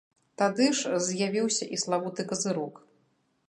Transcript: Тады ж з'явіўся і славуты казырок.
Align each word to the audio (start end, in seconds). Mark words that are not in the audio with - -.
Тады 0.41 0.65
ж 0.79 1.01
з'явіўся 1.09 1.69
і 1.77 1.81
славуты 1.85 2.21
казырок. 2.33 2.85